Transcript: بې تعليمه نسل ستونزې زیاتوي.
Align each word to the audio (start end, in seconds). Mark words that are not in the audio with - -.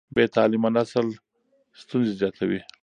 بې 0.15 0.23
تعليمه 0.35 0.69
نسل 0.77 1.07
ستونزې 1.81 2.13
زیاتوي. 2.21 2.61